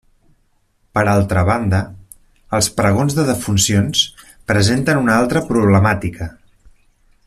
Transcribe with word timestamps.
Per 0.97 1.03
altra 1.11 1.43
banda, 1.49 1.81
els 2.59 2.71
pregons 2.79 3.19
de 3.19 3.27
defuncions 3.29 4.03
presenten 4.53 5.05
una 5.07 5.19
altra 5.21 5.49
problemàtica. 5.55 6.35